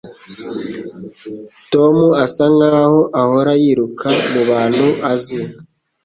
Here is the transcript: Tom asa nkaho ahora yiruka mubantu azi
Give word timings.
Tom 1.73 1.97
asa 2.23 2.45
nkaho 2.55 2.99
ahora 3.21 3.51
yiruka 3.61 4.09
mubantu 4.31 4.87
azi 5.11 5.39